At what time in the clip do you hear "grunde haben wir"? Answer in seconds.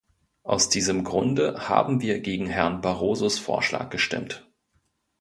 1.03-2.21